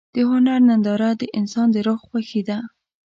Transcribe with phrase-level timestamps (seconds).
[0.15, 2.57] د هنر ننداره د انسان د روح خوښي ده.